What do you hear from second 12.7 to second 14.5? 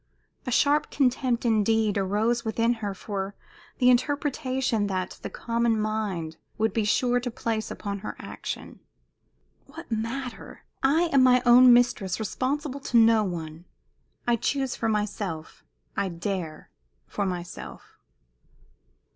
to no one. I